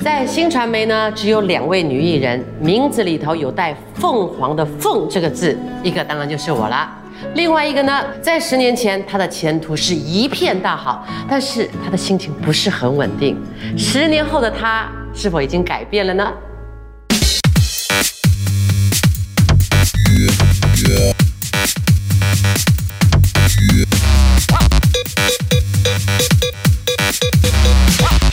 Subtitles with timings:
[0.00, 6.98] 在新传媒呢，只有两位女艺人，名字里头有带“凤凰”的“凤”这个字，一个当然就是我啦。
[7.34, 13.36] 另外一个呢，在十年前，她的前途是一片大好，但是她的心情不是很稳定。
[13.78, 16.32] 十年后的她，是否已经改变了呢？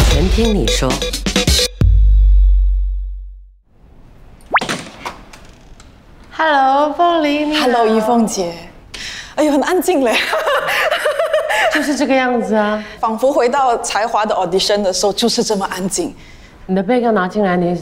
[0.10, 0.92] 全听你说。
[7.84, 7.92] 梨。
[7.94, 8.54] 你好 Hello，怡凤姐。
[9.36, 10.16] 哎呦，很安静嘞，
[11.74, 12.84] 就是这个样子啊。
[13.00, 16.14] 仿佛回到才华的 audition 的时候，就是这么安静，
[16.66, 17.82] 你的 bag 要拿进来，你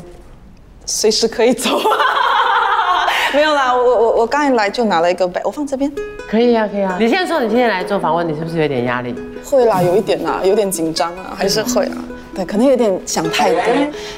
[0.85, 1.79] 随时可以走。
[3.33, 5.91] 没有啦，我我我刚才来就拿了一个 bag，我放这边。
[6.29, 6.97] 可以啊，可以啊。
[6.99, 9.15] 你现在说你今天来做访问，你是不是有点压力？
[9.43, 11.97] 会啦，有一点啦，有点紧张啊，还是会啊。
[12.37, 13.61] 对，可能有点想太多。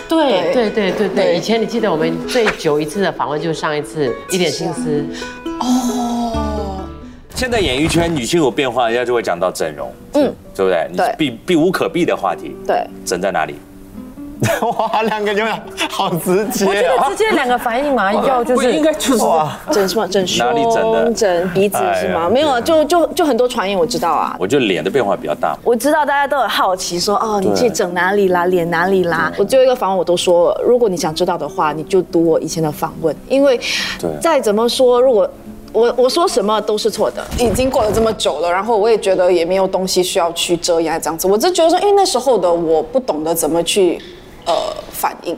[0.10, 1.38] 对对对对对。
[1.38, 5.06] 以前你记得我们最久一次的访问，就是上一次 一点心思。
[5.62, 6.82] 哦，
[7.34, 10.86] 现在演艺圈女性有变化，人家就会讲到整容，嗯，对不对？
[10.92, 12.54] 你对避避无可避的话题。
[12.68, 13.56] 对，整在哪里？
[14.62, 17.16] 哇，两个有点好直接我觉得哦直。
[17.18, 19.18] 接两个反应嘛，要就是应该就是
[19.72, 20.08] 整什么？
[20.08, 22.28] 整哪里整的胸、整鼻子是吗？
[22.28, 24.36] 哎没有啊，就就就很多传言我知道啊。
[24.40, 25.58] 我觉得脸的变化比较大。
[25.64, 29.32] 我知道大家都很好奇说，哦，你去整哪里啦，脸哪里啦？
[29.38, 33.60] 我最后一个访问我都说，如果你想知道的话，你就读我以前的访问，因为
[34.22, 35.30] 再怎么说，如果
[35.74, 44.02] 我我说什么都是错的，已经过了这么久了，然后我也觉得也没有东西需要去遮掩这样子，我只觉得说，因为那时候的我不懂得怎么去
[44.46, 44.54] 呃
[44.92, 45.38] 反应，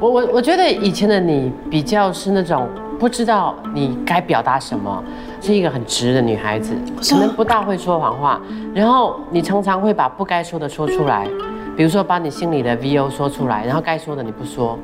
[0.00, 2.68] 我我我觉得以前的你比较是那种
[2.98, 5.02] 不知道你该表达什么，
[5.40, 6.74] 是一个很直的女孩子，
[7.08, 8.40] 可能不大会说谎话，
[8.74, 11.28] 然后你常常会把不该说的说出来，
[11.76, 14.78] 比如说把你心里的 VO 说出来，然后该说的你不说。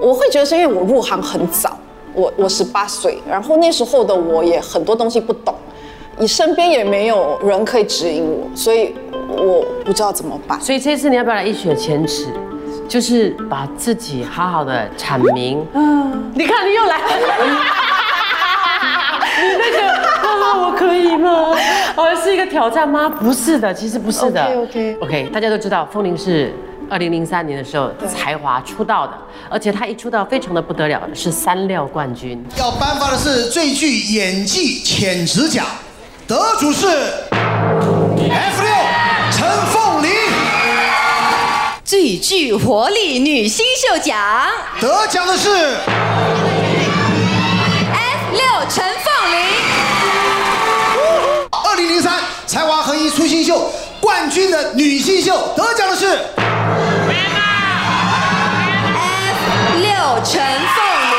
[0.00, 1.76] 我会觉得是因为我入行很早，
[2.14, 5.54] 我我十八岁，然后那时候的我也很多东西不懂，
[6.18, 8.94] 你身边也没有人可以指引我，所以
[9.28, 10.60] 我不知道怎么办。
[10.60, 12.26] 所以这次你要不要来一雪前耻？
[12.92, 15.66] 就是把自己好好的阐明。
[15.72, 17.04] 嗯，你看你又来了，
[19.40, 19.88] 你那个
[20.28, 21.56] 啊，我可以吗？
[21.96, 23.08] 哦，是一个挑战吗？
[23.08, 24.44] 不是的，其实不是的。
[24.44, 26.54] OK，OK OK，大家都知道风铃是。
[26.90, 29.14] 二零零三年的时候才华出道的，
[29.48, 32.44] 而且他一出道非常的不得了，是三料冠军。
[32.58, 35.64] 要颁发的是最具演技潜质奖，
[36.28, 38.70] 得主是 F 六
[39.30, 39.91] 陈凤
[42.22, 44.16] 具活力女新秀奖
[44.80, 45.50] 得奖的是
[47.90, 49.38] F 六陈凤梨。
[51.50, 53.68] 二零零三才华横溢出新秀
[54.00, 56.54] 冠军的女新秀，得奖的是 F
[59.80, 59.92] 六
[60.24, 61.16] 陈凤梨。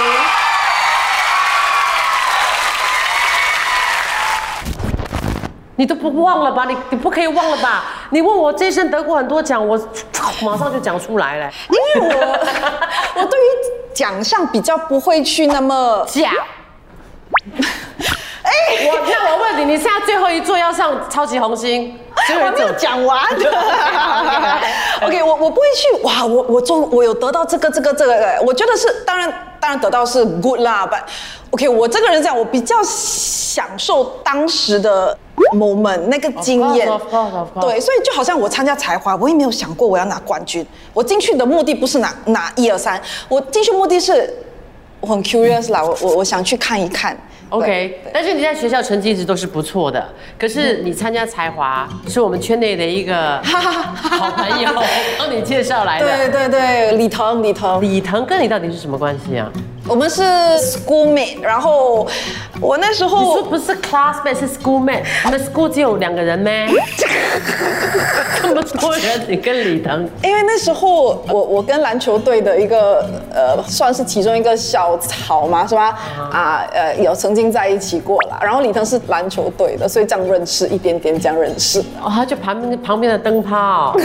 [5.75, 6.63] 你都不忘了吧？
[6.63, 7.83] 你你不可以忘了吧？
[8.13, 9.75] 你问我这一生得过很多奖，我
[10.45, 11.51] 马上就讲出来了。
[11.69, 12.15] 因为我
[13.15, 13.43] 我对于
[13.91, 16.31] 奖项比较不会去那么讲。
[18.43, 18.51] 哎，
[18.85, 21.97] 我那我问你，你现在最后一座要上超级红星，
[22.27, 23.19] 最后一座我没有讲完。
[25.01, 29.27] OK，我我不会去哇，我我中我有得到这个这个这个，我觉得是当然
[29.59, 31.01] 当然得到是 good 啦，but
[31.51, 35.17] OK，我这个人这样，我比较享受当时的
[35.55, 36.87] moment 那个经验.
[37.61, 44.33] 对，所以就好像我参加才华，我也没有想过我要拿冠军，我进去的目的不是拿拿一二三，我进去目的是
[44.99, 47.17] 我很 curious 啦，我我我想去看一看。
[47.49, 50.03] OK，但是你在学校成绩一直都是不错的，
[50.39, 54.69] 可是你参加才华是我们圈内的一个 好朋友
[55.19, 56.49] 帮你介绍来的对的。
[56.49, 59.51] 对对，李腾李腾，李腾跟你到底是什么关系啊？
[59.87, 60.21] 我们是
[60.59, 62.07] schoolmate，然后
[62.61, 66.67] 我那时你候说不是 classmate 是 schoolmate，你们 school 只有两个人咩？
[68.41, 75.97] 这么多人，你跟李腾因为那时候我我跟篮球队的一个呃，算是其中一个小草嘛，是吧？
[76.31, 78.39] 啊呃，有曾经在一起过啦。
[78.41, 81.81] 然后李腾是篮球队的，所以这样认识一点点这样认识。
[82.01, 83.95] 哦，他就旁边旁边的灯泡。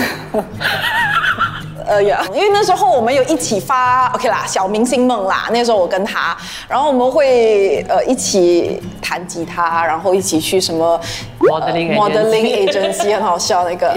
[1.88, 5.49] 呃呀，因为那时候我们有一起发 OK 啦，小明星梦啦。
[5.50, 6.37] 那时候我跟他，
[6.69, 11.00] 然后我们会呃一起弹吉他，然后一起去什么
[11.40, 13.94] Modeling agency modeling agency 很好笑那个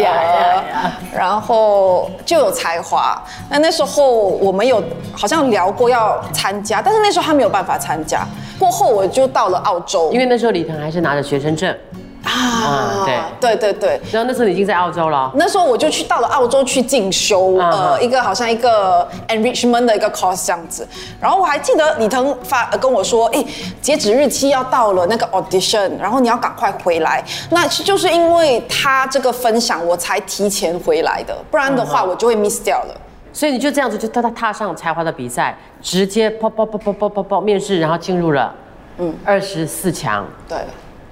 [1.13, 3.21] 然后就有才华。
[3.49, 8.25] 那那时候我们有好像聊过要参加，但是那时候他没有办法参加。
[8.57, 11.75] 过后我就到了澳洲，因为那时候李腾还是拿着学生证，
[12.23, 13.05] 啊
[13.39, 14.01] 对对对对。
[14.11, 15.31] 然后那时候你已经在澳洲了。
[15.35, 20.87] 那时候我就去到了澳洲去进修，嗯呃，嗯一个好像一个 enrichment 的一个 course 这样子。
[21.19, 23.43] 然后我还记得李腾发呃跟我说，哎，
[23.81, 27.23] 截止日期要到了，那个 audition，然后你要赶快回来。
[27.49, 32.95] 那就是因为他这个分享，我才提前回来的，不然的话我就会 miss 掉了。
[33.33, 38.53] 所以你就这样子就踏踏踏上才华的比赛，直接跑跑跑跑跑跑跑面试，然后进入了
[38.97, 40.27] 嗯二十四强。
[40.49, 40.57] 对，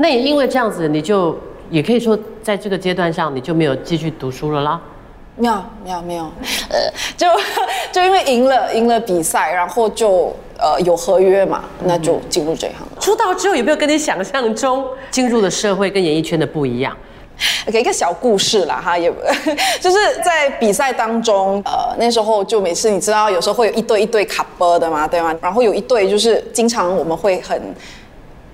[0.02, 1.38] 那也因为这样子，你就
[1.70, 4.80] 也可以说在这个阶段上你就没有继续读书了啦。
[5.36, 5.54] 没有
[5.84, 6.24] 没有没有，
[6.72, 6.80] 呃，
[7.18, 7.28] 就
[7.92, 13.02] 就因为赢了赢了比赛，然后就呃有合约嘛，那就进入这一行了。
[13.02, 16.96] 出道之后有没有跟你想象中进入的社会跟演艺圈的不一样？
[17.72, 19.10] 给一个小故事啦，哈，也
[19.80, 25.34] 就是在比赛当中，呃，那时候就每次你知道，有时候会有一对一对卡波的嘛，对吗？
[25.42, 27.62] 然后有一对就是经常我们会很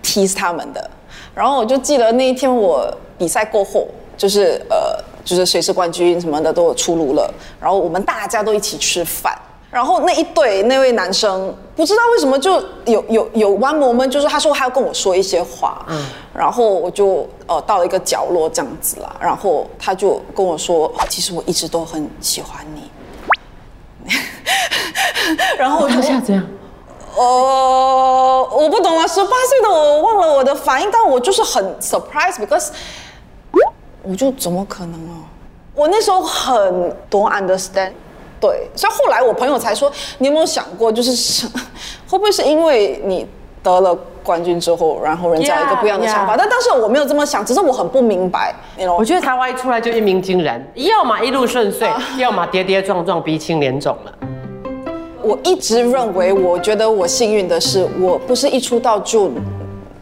[0.04, 0.88] tease 他们的，
[1.36, 3.88] 然后我就记得那一天我比赛过后，
[4.18, 9.38] 就是呃，就是谁是冠军什么的都有出炉了，然后我们大家都一起吃饭。
[9.70, 24.10] 然后那一对那位男生不知道为什么就有有有 one moment，就是他说他要跟我说一些话，嗯，然后我就呃到了一个角落这样子啦，然后他就跟我说，哦其实我一直都很喜欢你，
[25.60, 26.48] 然后我就当下怎样？
[27.18, 32.70] 呃，我不懂啊，十八岁的我忘了我的反应，但我就是很 surprise，because
[34.04, 35.24] 我就怎么可能哦？
[35.74, 37.92] 我那时候很多 understand，
[38.40, 41.48] 对，所以后来我朋友才说，你有没有想过，就是是
[42.08, 43.28] 会不会是因为你
[43.64, 48.54] 得了冠军之后，然后人家有一个不一样的想法 Yeah, yeah 但当时我没有这么想，只是我很不明白，
[48.98, 54.12] 我觉得台湾一出来就一鸣惊人，要么一路顺遂，要么跌跌撞撞、鼻青脸肿了。
[55.26, 59.32] 我一直认为，我觉得我幸运的是，我不是一出道就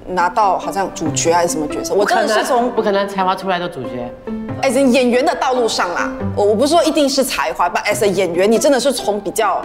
[0.07, 4.13] 拿到好像主角还是什么角色，我真的是从不可能才华出来的主角。
[4.61, 9.61] as in 演员的道路上啦，我我不是说一定是才华，but as a 演员，你真的是从比较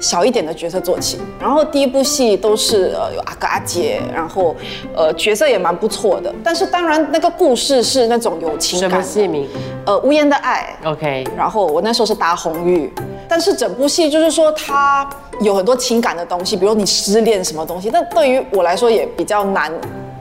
[0.00, 1.18] 小一点的角色做起。
[1.40, 4.54] 然后第一部戏都是呃有阿哥阿姐，然后
[4.94, 9.48] 呃角色也蛮不错的，但是当然那个故事是那种有情感什，么戏名
[9.84, 10.76] 呃无言的爱。
[10.84, 12.92] ？OK，然后我那时候是搭红玉，
[13.28, 15.08] 但是整部戏就是说它
[15.40, 19.72] 有很多情感的东西，比如你失恋什么东西，但对于我来说也比较难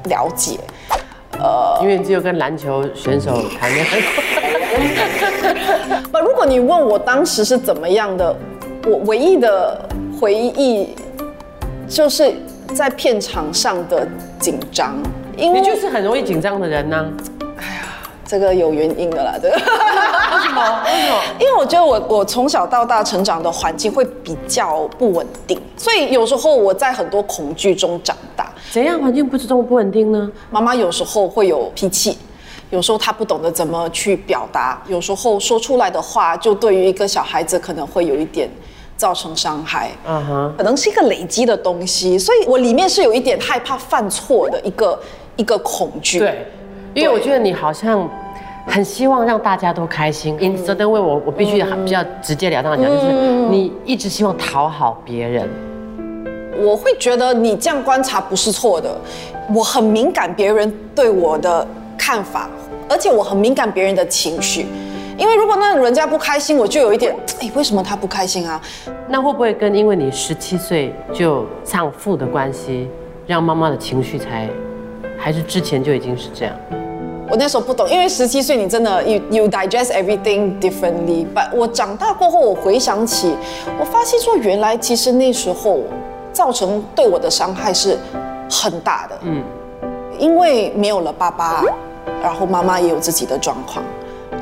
[0.06, 0.60] 了解。
[1.38, 4.01] 呃因为只有跟篮球选手谈恋爱。
[6.10, 8.33] 不，如果你问我当时是怎么样的，
[8.88, 9.80] 我唯一的
[10.20, 10.96] 回忆
[11.88, 12.36] 就是
[12.76, 14.08] 在片场上的
[14.40, 14.96] 紧张，
[15.36, 17.04] 因为你就是很容易紧张的人呐、
[18.28, 19.56] 这个有原因的啦，这个。
[20.36, 20.84] 为什么？
[20.86, 21.22] 为什么？
[21.40, 28.52] 因为我觉得我我从小到大成长的环境会比较不稳定，所以有时候我在很多恐惧中长大。
[28.72, 30.31] 怎样环境不是这么不稳定呢？
[30.52, 32.18] 妈妈有时候会有脾气，
[32.70, 38.50] 有时候她不懂得怎么去表达，有时候说出来的话就对于一个小孩子可能会有一点
[38.97, 39.92] 造成伤害。
[40.07, 44.99] 嗯哼，可能是一个累积的东西，所以我里面是有一点害怕犯错的一个
[45.35, 46.19] 一个恐惧。
[46.19, 46.45] 对，
[46.94, 48.09] 因为我觉得你好像
[48.68, 50.37] 很希望让大家都开心。
[50.40, 53.11] 因此，因为我我必须比较直截了当的讲，就是
[53.49, 55.49] 你一直希望讨好别人。
[56.57, 58.97] 我会觉得你这样观察不是错的，
[59.54, 62.49] 我很敏感别人对我的看法，
[62.87, 64.66] 而且我很敏感别人的情绪。
[65.18, 68.62] 因为如果那人家不开心，我就有一点， 哎，为什么他不开心啊？
[69.07, 72.90] 那会不会跟因为你十七岁就丧父的关系，
[73.26, 74.50] 让妈妈的情绪才，
[75.18, 76.54] 还是之前就已经是这样？
[77.28, 81.26] 我那时候不懂，因为十七岁你真的 you you digest everything differently。
[81.34, 83.34] But 我长大过后，我回想起，
[83.80, 85.80] 我发现说原来其实那时候
[86.31, 87.98] 造成对我的伤害是
[88.52, 89.18] 很大的。
[89.22, 89.44] 嗯，
[90.19, 91.64] 因为没有了爸爸，
[92.22, 93.84] 然后妈妈也有自己的状况，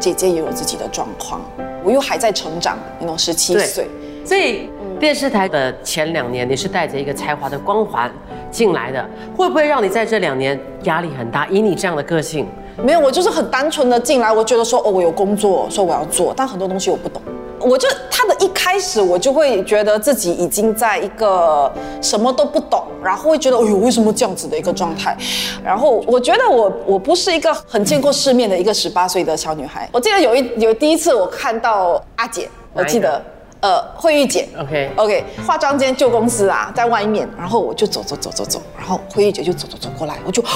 [0.03, 1.39] 姐姐也有自己的状况，
[1.81, 3.87] 我又还在成长，你懂，十七岁。
[4.25, 4.69] 所以
[4.99, 8.11] 电视台的前两年，你是带着一个才华的光环
[8.51, 11.47] 进来的，会不会让你在这两年压力很大？
[11.47, 12.45] 以你这样的个性，
[12.83, 17.21] 没有，我就是很单纯的进来，我觉得说哦，我有工作，说我要做，但很多东西我不懂。
[17.63, 25.17] 我就他的一开始，我就会觉得自己已经在一个什么都不懂，然后会觉得，哎呦，为什么这样子的一个状态？
[25.63, 29.89] 然后我觉得我我不是一个很见过世面的一个十八岁的小女孩。
[29.91, 33.21] 我记得有一有第一次我看到阿姐，我记得，
[33.61, 40.49] 呃，慧玉姐 OK OK，化妆间旧公司啊，在外面，然后我就走走走走走，然后慧玉姐就走走走过来，我就哇，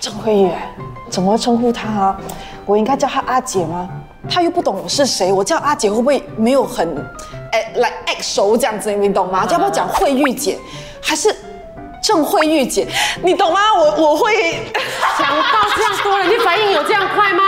[0.00, 0.48] 郑慧玉，
[1.14, 2.16] 怎么称呼她啊？
[2.66, 3.88] 我应该叫她阿姐吗？
[4.28, 6.88] 她又不懂我是谁，我叫阿姐会不会没有很
[7.52, 8.90] 哎来 act 熟这样子？
[8.90, 9.46] 你懂吗？
[9.48, 10.58] 要不要讲慧玉姐，
[11.00, 11.32] 还是
[12.02, 12.88] 郑慧玉姐？
[13.22, 13.60] 你懂吗？
[13.78, 14.34] 我我会
[15.16, 17.44] 想到这样多了，你反应有这样快吗？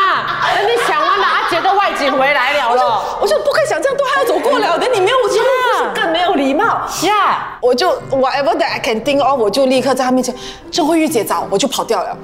[0.54, 3.18] 等你想完了，阿姐的外景回来了我就了。
[3.22, 6.82] 我就不可以想这样多，还要走过了，等你没有称呼，不是更没有礼貌？
[7.02, 10.32] 呀，我就 whatever that I can think of，我就立刻在他面前，
[10.70, 12.16] 郑慧玉姐早，我就跑掉了。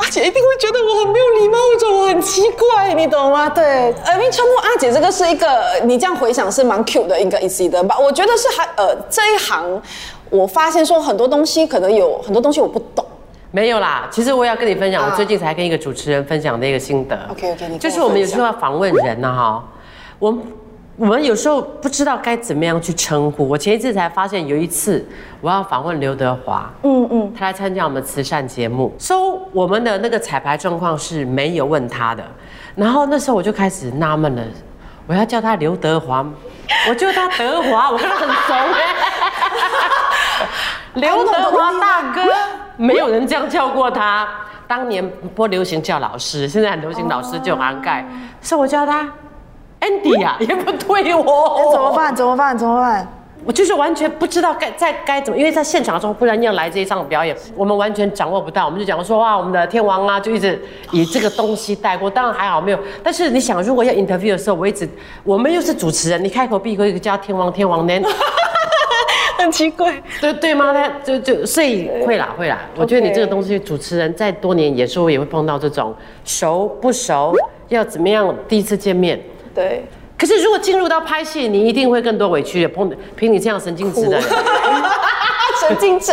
[0.00, 3.48] 阿姐一定会觉得我很没有礼貌，或者我很奇怪，你懂吗？
[3.48, 3.64] 对，
[4.04, 5.46] 呃，因为称呼阿姐这个是一个，
[5.84, 7.98] 你这样回想是蛮 cute 的一个 incident 吧？
[7.98, 9.80] 我觉得是还呃这一行，
[10.30, 13.04] 我发现说很多东西可能有很多东西我不懂。
[13.50, 17.18] 没有啦，其实我也要跟你分享，啊我最近才跟一个主持人分享的一个心得。
[17.30, 19.62] OK，OK，你就是我们有时候要访问人呢，哈，
[20.18, 20.42] 我们
[21.00, 23.48] 我们有时候不知道该怎么样去称呼。
[23.48, 25.02] 我前一次才发现，有一次
[25.40, 32.22] 我要访问刘德华，嗯嗯，他来参加我们慈善节目，说我们的那个彩排状况是没有问他的，
[32.76, 34.42] 然后那时候我就开始纳闷了，
[35.06, 36.22] 我要叫他刘德华，
[36.86, 38.94] 我叫他德华，我跟他很熟哎。
[41.00, 42.20] 刘德华大哥，
[42.76, 44.28] 没有人这样叫过他。
[44.68, 45.04] 当年
[45.34, 48.06] 不流行叫老师，现在很流行老师就涵盖，
[48.40, 49.10] 所以我叫他
[49.80, 51.70] Andy 啊， 也不对哦。
[51.72, 51.92] 怎么？
[51.92, 52.14] 办？
[52.14, 52.56] 怎么办？
[52.56, 53.06] 怎么办？
[53.42, 58.66] 我就是完全不知道该在该怎么，因为在现场的时候，不然要来这一场表演，我们完全掌握不到。
[58.66, 62.10] 我们就讲说哇，我们的天王啊，就一直以这个东西带过。
[62.10, 64.86] 当然还好没有，但是你想，如果要 interview 的时候，我一直
[65.24, 67.94] 我们又是主持人，你开口闭口一个叫天王天王呢，
[69.38, 69.90] 很奇怪。
[70.20, 70.74] 对对吗？
[70.74, 72.58] 他就就所以会啦会啦。
[72.76, 75.94] 我觉得你这个东西，主持人再多年，有时候也会碰到这种
[76.26, 77.34] 熟不熟，
[77.68, 79.18] 要怎么样第一次见面。
[79.54, 79.84] 对，
[80.18, 82.68] 可是如果进入到拍戏，你一定会更多委屈的。
[82.68, 84.22] 碰凭你这样神经质的人，
[85.60, 86.12] 神经质。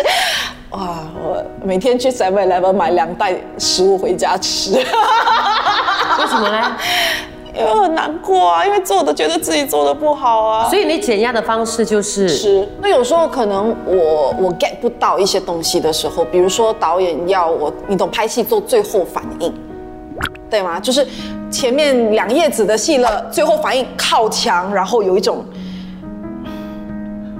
[0.72, 4.84] 哇，我每天去 Seven Eleven 买两袋食物回家吃， 为
[6.28, 6.78] 什么呢？
[7.58, 10.70] 因为很难过啊，因为做的觉得自己做的不好啊。
[10.70, 19.52] 所以你减压的方式就是吃，那有时候可能我我 get 不到一些东西的时候，比如说导演要我，你懂拍戏做最后反应，
[20.52, 20.80] 对吗？
[20.80, 21.08] 就是
[21.50, 25.44] 前面两页纸的戏了，最后反应靠墙，然后有一种，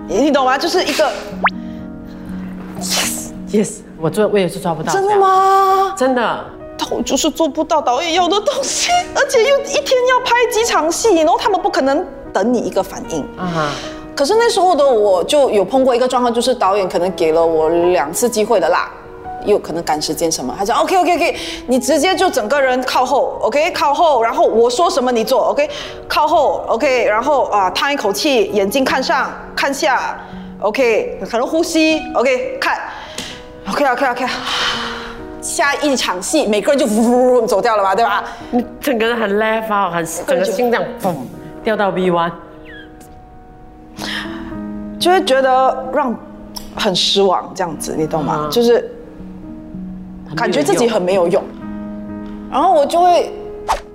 [0.08, 0.58] 你懂吗？
[0.58, 1.12] 就是一个
[2.82, 4.94] yes，yes，我做我也是抓不到。
[4.94, 5.18] 真的？
[5.18, 5.94] 吗？
[5.98, 6.46] 真的。
[6.80, 13.22] 但我就是做不到导演要的东西， 而且又一天要拍几场戏，然后他们不可能等你一个反应。
[13.36, 13.70] 啊哈，
[14.16, 18.92] 可是那时候的我就有碰过一个状况，就是导演可能给了我两次机会的啦，
[19.48, 21.36] 又可能赶时间什么，他讲 OK OK OK，
[21.68, 25.68] 你直接就整个人靠后，OK 靠后，然后我说什么你做，OK
[26.08, 30.20] 靠后，OK，然后啊叹一口气，眼睛看上看下
[30.60, 32.78] ，OK，可能呼吸，OK 看
[33.72, 34.26] ，OK OK OK，
[35.42, 38.24] 下一场戏每个人就呜呜呜走掉了吧，对吧？
[38.52, 41.16] 你整个人很 left out，很整个心脏嘣
[41.64, 42.32] 掉到 V one。
[45.00, 46.14] 就会觉得让
[46.76, 48.42] 很失望，这样子，你懂吗？
[48.46, 48.92] 嗯就是
[50.36, 51.44] 感觉自己很没有用，
[52.52, 53.32] 然后我就会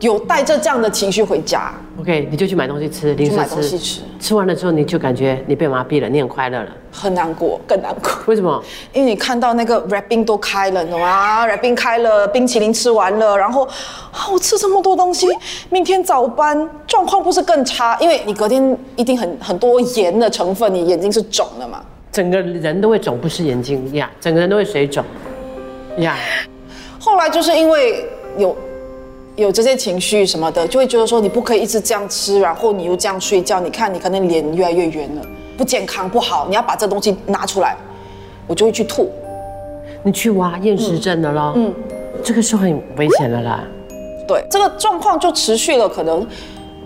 [0.00, 6.68] 有带着这样的情绪回家，OK，你就去买东西吃，零食去买东吃，西吃，吃完了之后你就感觉你被麻痹了，你很快乐了。
[6.90, 8.10] 很难过，更难过。
[8.26, 8.62] 为什么？
[8.92, 13.64] 因为你看到那个 wrapping 都开了，你懂吗？wrapping 开了，冰淇淋吃完了，然后
[14.10, 15.26] 啊，我吃这么多东西，
[15.70, 17.96] 明天早班状况不是更差？
[17.98, 21.80] 因为你隔天一定很很多盐的成分，你眼睛是肿的嘛。
[22.10, 25.02] 整个人都会肿，不是眼睛呀，整个人都会水肿
[25.98, 26.16] 呀。
[26.98, 28.04] 后来就是因为
[28.38, 28.56] 有
[29.36, 35.22] 有这些情绪什么的，就会觉得说你不可以一直这样吃，然后你又这样睡觉，你看你可能脸越来越圆了，
[35.56, 37.76] 不健康不好，你要把这东西拿出来，
[38.46, 39.10] 我就会去吐。
[40.04, 41.72] 你去挖厌食症的咯，嗯，
[42.22, 43.64] 这个是很危险的啦。
[44.26, 46.26] 对，这个状况就持续了可能，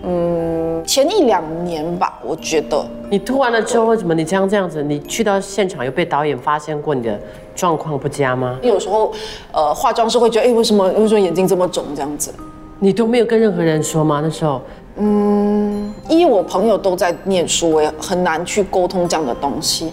[0.09, 2.81] 嗯，前一两年吧，我觉得。
[3.09, 4.81] 你突完了之后，为什么你这样这样子？
[4.81, 7.19] 你去到现场有被导演发现过你的
[7.53, 8.57] 状况不佳吗？
[8.61, 9.11] 有时候，
[9.51, 12.33] 呃，化妆师会觉得，哎，为什么为什么眼睛这么肿这样子？
[12.79, 14.21] 你都没有跟任何人说吗？
[14.23, 14.61] 那时候
[16.07, 19.91] 因为我朋友都在念书，我也很难去沟通这样的东西。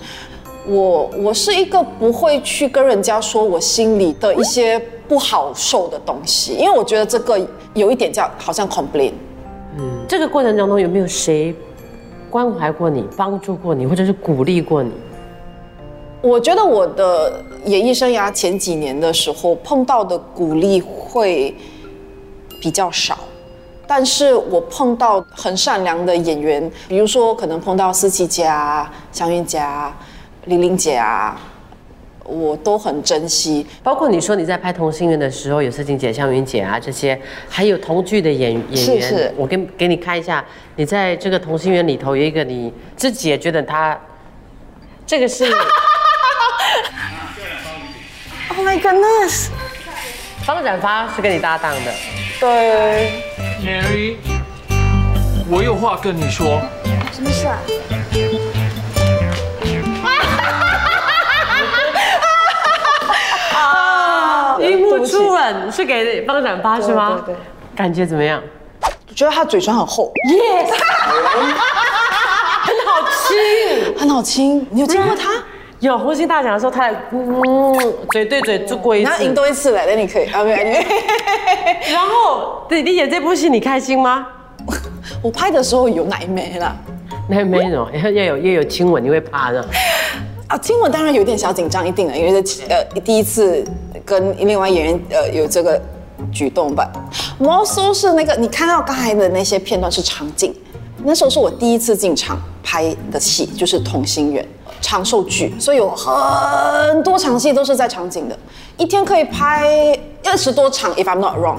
[0.66, 7.36] 我我是一个不会去跟人家说我心里的一些不好受的东西，因为我觉得这个
[7.74, 9.12] 有一点叫好像 complain。
[10.06, 11.54] 这个过程当中有没有谁
[12.30, 14.90] 关怀过你、帮助过你，或者是鼓励过你？
[16.20, 21.54] 我觉得我的演艺生涯前几年的时候碰到的鼓励会
[22.62, 23.18] 比较少，
[23.86, 29.94] 但是我碰到很善良的演员，比如说可能碰到思琪姐啊、香云姐啊、
[30.46, 31.38] 玲玲姐啊，
[32.24, 33.66] 我都很珍惜。
[33.82, 40.44] 包括你说你在拍《同心圆》的时候，有思晴姐、向云姐啊这些，还有同剧的演演员，是是我给给你看一下，
[40.76, 43.98] 你在这个《同心圆》里头有一个你自己也觉得他，
[45.06, 45.44] 这个是
[48.56, 49.48] Oh my goodness！
[50.44, 51.92] 方展发是跟你搭档的，
[52.38, 53.10] 对
[53.64, 54.16] ，Mary，
[55.50, 56.60] 我有话跟你说。
[57.12, 57.58] 什么事啊？
[65.06, 67.22] 初吻是给方展发是吗？
[67.26, 67.36] 对对对
[67.76, 68.42] 感觉怎么样？
[69.14, 70.12] 觉得他嘴唇很厚，
[72.62, 73.94] 很好亲。
[73.96, 74.66] 很好亲。
[74.70, 75.30] 你有亲过他？
[75.80, 77.74] 有红星大奖的时候，他还嗯
[78.10, 79.34] 嘴对嘴做过一次然后赢。
[79.34, 80.56] 多一次嘞，那你可以啊，没有，
[81.94, 84.26] 然后对你演这部戏，你开心吗？
[85.22, 86.74] 我拍的时候有奶妹啦。
[87.28, 89.64] 那没有，要要有要有亲吻，你会怕的。
[90.48, 93.62] 啊，亲吻当然有点小紧张，一定的，因为这呃第一次
[94.04, 95.80] 跟另外演员呃有这个
[96.32, 96.90] 举动吧。
[97.38, 100.54] 毛搜是那个你看到刚才的那些片段是场景，
[101.04, 104.44] 那时候是我第一次进场拍的戏，就是《同心圆》
[104.80, 108.38] 长寿剧，所以有很多场戏都是在场景的，
[108.76, 111.58] 一天可以拍二十多场，if I'm not wrong。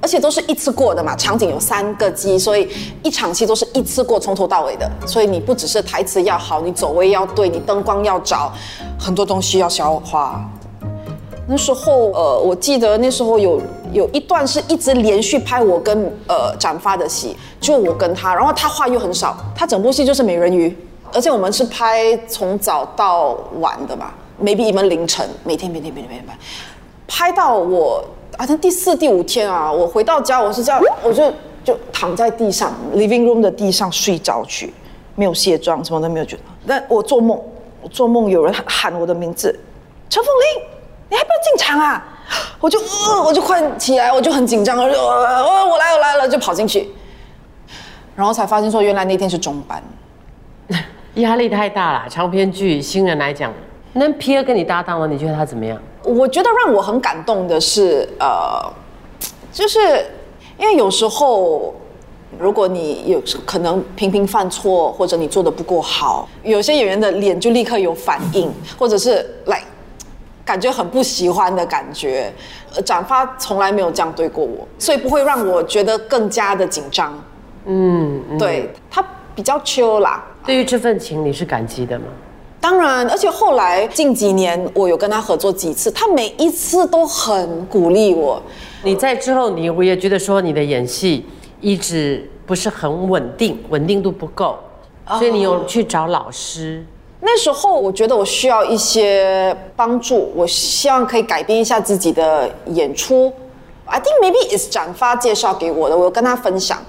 [0.00, 2.68] 而且都是一次过的嘛，场景有三个机，所以
[3.02, 4.86] 一场戏都是一次过，从头到尾的。
[5.06, 8.52] 所以你不只是台词要好，你走位要对，你灯光要找，
[9.00, 10.46] 很多东西要消化。
[11.46, 13.60] 那时候，呃，我记得那时候有
[13.92, 20.74] 有一段是一直连续拍我跟呃展发的戏，就我跟他，然后他话又很少，他整部戏就是美人鱼，
[21.12, 26.38] 而且我们是拍从早到晚的嘛，maybe 你们凌晨，每天每天每天每天拍，
[27.06, 28.02] 拍到我
[28.38, 31.30] 好像第四第五天啊，我回到家我是这样，我就
[31.62, 34.72] 就躺在地上 living room 的地上睡着去，
[35.14, 36.42] 没有卸妆，什么都没有觉得。
[36.66, 37.38] 但我做梦，
[37.82, 39.54] 我做梦有人喊我的名字，
[40.08, 40.68] 陈凤玲，
[41.10, 42.02] 你还不要进场啊？
[42.60, 46.88] 我就呃，我就快起来，我就很紧张，我就呃，我来我来了，就跑进去，
[48.16, 49.82] 然后才发现说原来那天是中班。
[51.16, 53.52] 压力太大了，长篇剧新人来讲，
[53.92, 55.78] 那 P 跟你搭档了，你觉得他怎么样？
[56.02, 58.72] 我觉得让我很感动的是，呃，
[59.52, 59.78] 就是
[60.58, 61.74] 因为有时候，
[62.38, 69.62] 如果你有可能频频犯错，或者你做的不够好，有些演员的脸就立刻有反应，或者是来
[70.44, 72.32] 感觉很不喜欢的感觉。
[72.74, 77.12] 呃，展发从来没有这样对过我，所以不会让我觉得更加的紧张。
[77.66, 79.04] 嗯，嗯对他
[79.34, 80.24] 比较 chill 啦。
[80.44, 82.06] 对于这份情，你是感激的吗？
[82.60, 88.42] 当然，而且后来近几年我有跟他合作几次，他每一次都很鼓励我。
[88.82, 91.26] 你在之后，你我也觉得说你的演戏
[91.60, 94.58] 一直不是很稳定，稳定度不够，
[95.18, 96.84] 所以你有去找老师。
[97.26, 103.32] 那时候我觉得我需要一些帮助，我希望可以改变一下自己的演出。
[103.86, 106.82] I think maybe is 展发介绍给我的，我有跟他分享。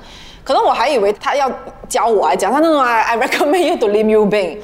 [0.43, 1.49] 可能我还以为他要
[1.87, 4.57] 教我来讲，他那种 I recommend you to Lim You Bing，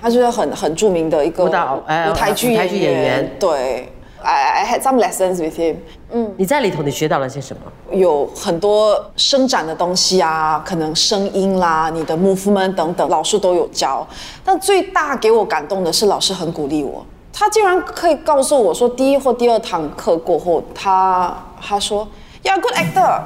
[0.00, 5.76] 他就是很很著名的一个舞蹈舞台剧演员对，I I had some lessons with him。
[6.12, 7.62] 嗯，你在里头你学到了些什么？
[7.90, 14.06] 有很多伸展的东西啊，可能声音啦、你的 movement 等等，老师都有教。
[14.44, 17.04] 但最大给我感动的是，老师很鼓励我。
[17.32, 22.06] 他竟然可以告诉我说，第一或第二堂课过后，他他说
[22.44, 23.20] a good actor。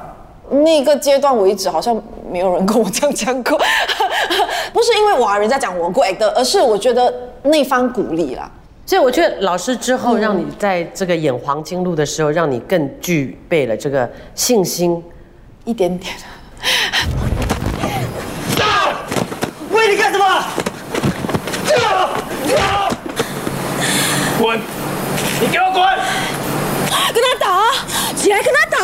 [0.53, 1.97] 那个阶段为止，好像
[2.29, 3.57] 没有人跟我这样讲过。
[4.73, 7.13] 不是因为哇人家讲我 good actor，而是我觉得
[7.43, 8.51] 那番鼓励啦。
[8.91, 15.01] 所以我觉得老师之后让你在这个演黄金路的时候，让你更具备了这个信心。
[15.63, 16.13] 一点点。
[19.69, 20.43] 喂，你干什么？
[24.37, 24.59] 滚！
[25.39, 25.81] 你给我滚！
[27.13, 27.71] 跟他打，
[28.13, 28.77] 起来跟他打，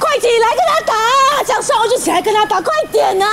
[0.00, 0.94] 快起来跟他打，
[1.46, 3.28] 这样上我就起来跟他打，快点啊！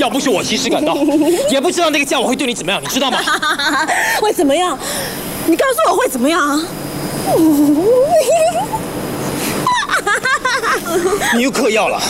[0.00, 0.94] 要不是我及时赶到，
[1.52, 3.18] 也不知道那个家伙会对你怎么样，你知道吗？
[4.20, 4.76] 会怎么样？
[5.46, 6.58] 你告诉我会怎么样啊？
[11.36, 12.00] 你又嗑药了。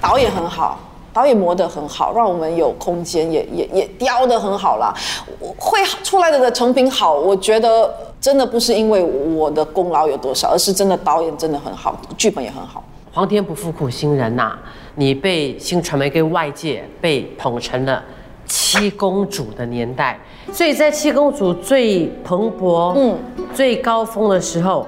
[0.00, 0.78] 导演很好，
[1.12, 4.94] 导演磨得很好，让我们有空间，也也也雕得很好了。
[5.40, 12.82] 我会出来的的成品好，我觉得真的不是因为我的功劳有多少，而是真的导演真的很好，剧本也很好。
[13.12, 14.56] 皇天不负苦心人呐、
[14.98, 18.02] 你被新传媒跟外界被捧成了
[18.44, 20.18] 七公主的年代，
[20.52, 23.16] 所以在七公主最蓬勃、嗯
[23.54, 24.84] 最高峰的时候，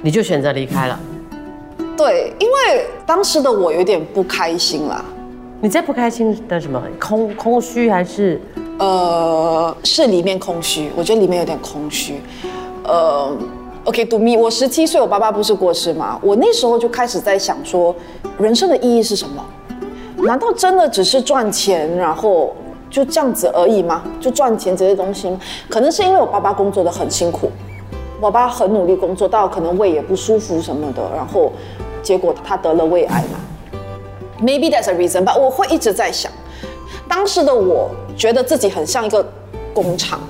[0.00, 0.98] 你就选择离开了。
[1.98, 5.04] 对，因为当时的我有点不开心啦，
[5.60, 6.82] 你在不开心的什么？
[6.98, 8.40] 空空虚还是？
[8.78, 12.14] 呃，是里面空虚，我觉得里面有点空虚。
[12.84, 13.36] 呃
[13.84, 16.18] ，OK，to me，我十七岁，我爸爸不是过世吗？
[16.22, 17.94] 我那时候就开始在想说，
[18.38, 19.44] 人生的意义是什么？
[20.18, 22.54] 难道真的只是赚钱，然后
[22.88, 24.02] 就这样子而已吗？
[24.20, 25.36] 就赚钱这些东西？
[25.68, 27.50] 可能是因为我爸爸工作的很辛苦，
[28.20, 31.52] 我爸爸很努力工作，到可能胃也不舒服什么的，然后
[32.02, 33.40] 结果他得了胃癌嘛。
[34.40, 36.30] Maybe that's a reason，but 我会一直在想，
[37.08, 39.24] 当时的我觉得自己很像一个
[39.72, 40.20] 工厂，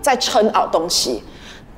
[0.00, 1.22] 在撑熬东西，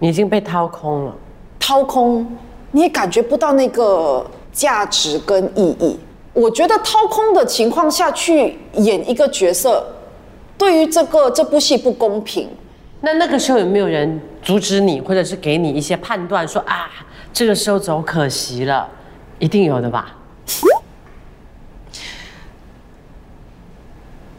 [0.00, 1.14] 已经被掏空了。
[1.58, 2.26] 掏空，
[2.72, 5.98] 你也感觉不到那个价值跟意义。
[6.32, 9.86] 我觉得掏空的情况下去演一个角色，
[10.58, 12.48] 对于这个这部戏不公平。
[13.00, 16.90] 那那个时候有没有人阻止你，或者是给你一些判断，说啊，
[17.32, 18.88] 这个时候走可惜了，
[19.38, 20.16] 一定有的吧？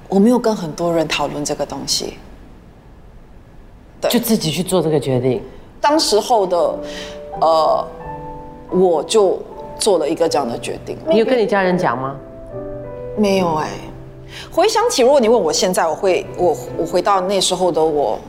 [0.07, 2.17] 我没有跟很多人讨论这个东西，
[4.07, 5.41] 对就自己去做这个决定。
[5.81, 6.57] 当时候的，
[7.41, 7.87] 呃，
[8.71, 9.37] 我就
[9.77, 10.97] 做了一个这样的决定。
[11.07, 12.15] 你有跟你家人讲吗？
[13.17, 13.69] 没有哎、
[14.51, 18.19] 回想起，如果你问我现在，我会我我回到那时候的我，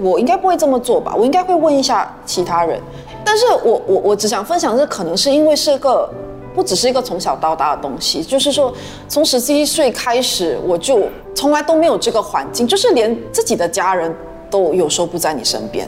[0.00, 1.14] 我应该不会这么做吧？
[1.16, 2.80] 我应该会问一下其他人。
[3.24, 6.08] 但是我我我只想分享，这可能是因为是个
[6.54, 8.72] 不只是一个从小到大的东西，就是说
[9.08, 14.14] 从十七岁开始，我就从来都没有这个环境，就是连自己的家人
[14.56, 15.86] 都有时候不在你身边。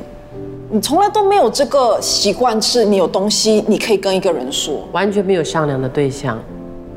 [0.71, 6.39] 你从来都没有这个习惯，是你有东西你可以跟一个人说，完全没有商量的对象，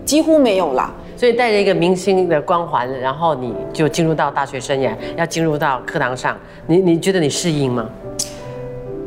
[0.06, 0.94] 几乎没有啦。
[1.16, 6.36] 所以带着一个明星的光环，然后你就进入到大学生涯，要进入到课堂上，
[6.68, 7.88] 你你觉得你适应吗？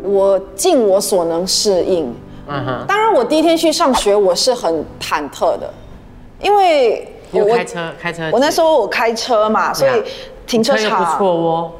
[0.02, 2.14] 我尽我所能适应。
[2.48, 5.68] 嗯哼，当然，我第一天去上学，我是很忐忑的，
[6.40, 9.90] 因为我开车开车，我那时候我开车嘛，所以
[10.46, 11.72] 停车场不错哦。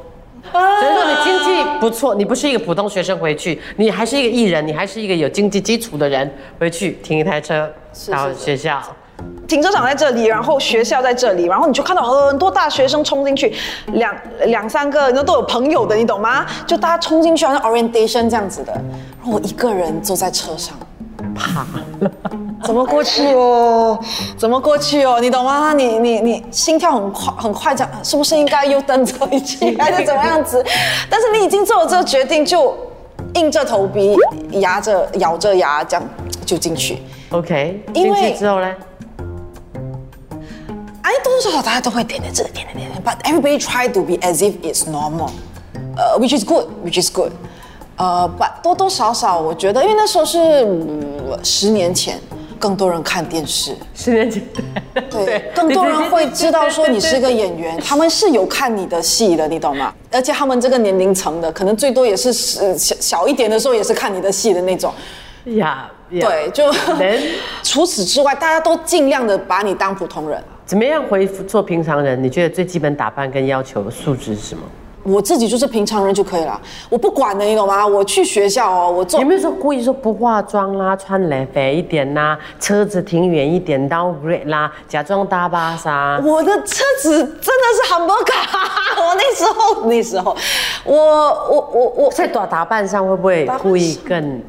[0.81, 7.71] 只是说你经济不错，你不是一个普通学生回去，你还是一个艺人，你还是一个有经济基础的人回去停一台车
[8.11, 8.81] 到学校。
[9.47, 13.53] 停车场在这里，然后学校在这里，然后你就看到很多大学生冲进去，
[13.89, 14.15] 两
[14.47, 16.45] 两三个，那都有朋友的，你懂吗？
[16.67, 20.75] 就大家冲进去，好像 orientation 这样子的，然后我一个人坐在车上，
[21.35, 21.65] 怕
[22.65, 23.99] 怎么过去哦？
[24.39, 25.19] 怎么过去哦？
[25.21, 25.73] 你懂吗？
[25.75, 30.65] 你你你心跳很快很快，这样是不是应该又蹬走一起，还是怎么样子？
[31.11, 32.75] 但是你已经做了这个决定，就
[33.35, 34.17] 硬着头皮，
[34.53, 36.03] 牙着咬着牙这样
[36.47, 37.03] 就进去。
[37.31, 38.75] OK，因去之后呢？
[41.03, 45.31] 哎，多多少少大家都会点点这个点点点点，but everybody try to be as if it's normal，
[45.97, 47.31] 呃、w h i c h is good，which is good，
[47.97, 52.21] 呃、b u t 多多少少我觉得，因为那时候是、嗯十年前，
[52.59, 54.43] 更多人看电视，十年前，
[55.11, 59.93] 对，更多人会知道说你是个演员，他们是有看你的戏的，你懂吗？
[60.11, 64.93] 而且他们这个年龄层的，可能最多也是十小小一点的时候也是看你的戏的那种，
[65.45, 67.21] 呀，呀对，就 人
[67.63, 70.43] 除此之外，大家都尽量的把你当普通人。
[70.65, 72.23] 怎么样回复做平常人？
[72.23, 74.63] 你觉得最基本打扮跟要求的素质是什么？
[75.05, 77.87] 我自己就是平常人就可以了，我不管的，你懂吗？
[77.87, 86.19] 我去学校哦，我做有没有说故意说不化妆啦，穿雷肥一点啦，车子停远一点，downgrade 啦，假装搭巴莎？
[86.25, 88.69] 我的车子真的是很不卡，
[89.07, 90.35] 我那时候那时候，
[90.85, 94.43] 我我我我在打打扮上会不会故意更？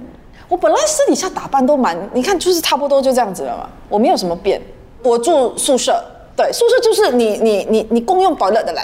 [0.48, 4.62] 我本来私底下打扮都蛮，你看就是差不多就这样子了嘛，我没有什么变。
[5.04, 6.04] 我住宿舍，
[6.36, 8.82] 对，宿舍就是你你你你共用 toilet 的嘞，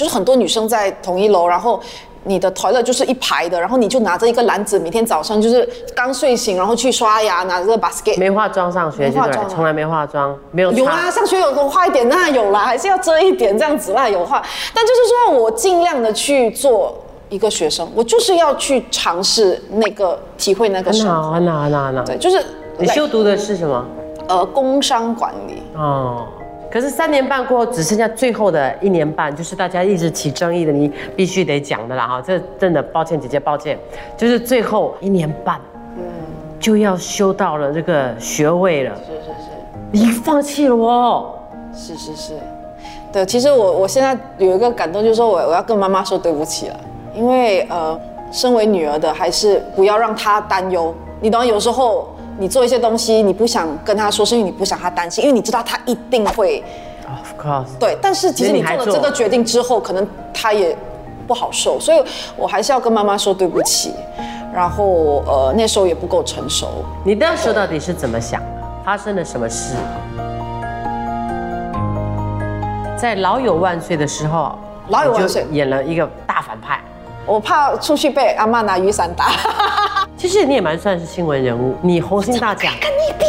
[0.00, 1.78] 就是很多女生在同一楼，然后
[2.24, 8.18] 你的 toilet 就是一排的，然后你就拿着一个篮子，每天早上就是刚睡醒，然后去刷牙，拿着个 basket。
[8.18, 14.42] 没化妆上学从来没化妆，没有有啊，上学有多化一点，那有啦，还是要遮一点这样子啦，有化。
[14.72, 16.96] 但就是说我尽量的去做
[17.28, 21.12] 一个学生，我就是要去尝试那个体会那个生活。
[21.12, 22.04] 很好，很好，很好，很好。
[22.04, 22.42] 对，就是
[22.78, 23.84] 你修读的是什么？
[24.28, 25.62] 呃工商管理。
[25.76, 26.26] 哦，
[26.70, 32.22] 可是三年半过后，只剩下最后的一年半，就是大家一直起争议的，你必须得讲的啦哈。
[32.24, 33.76] 这真的抱歉，姐姐抱歉，
[34.16, 35.60] 就是最后一年半，
[35.96, 36.02] 嗯，
[36.60, 39.50] 就要修到了这个学位了，是是是
[39.90, 41.34] 你放弃了哦。
[41.74, 42.34] 是是是，
[43.12, 46.80] 对，其实我我现在有一个感动，就是说我我要跟妈妈说对不起了，
[47.14, 47.98] 因为呃，
[48.30, 51.44] 身为女儿的还是不要让她担忧，你懂？
[51.44, 52.08] 有时候
[52.40, 56.64] 你做一些东西，你不想跟他说，是因为你不想他担心，因为你知道他一定会
[57.06, 57.98] Of course，对。
[58.00, 60.74] 但是其实你做做了这个决定之后，可能他也
[61.26, 62.02] 不好受，所以
[62.38, 63.92] 我还是要跟妈妈说对不起。
[64.54, 68.46] 然后呃，那时候也不够成熟，你那时候到底是怎么想的？
[68.86, 69.74] 发生了什么事？
[72.96, 76.80] 在《老友万岁》的时候，老友万岁演了一个大反派。
[77.26, 79.30] 我怕出去被阿妈拿雨伞打。
[80.16, 83.24] 其实你也蛮算是新闻人物，你红星大奖，跟你比，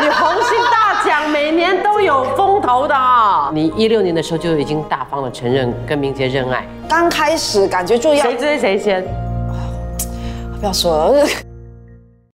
[0.00, 3.50] 你红星大奖每年都有风头的啊。
[3.52, 9.04] 你一六年的时候就已经大方的承认跟明杰认爱，刚开始感觉就要谁追谁先？
[10.60, 11.24] 不要说了，